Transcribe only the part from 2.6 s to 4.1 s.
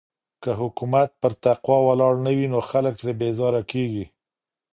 خلګ ترې بېزاره کيږي.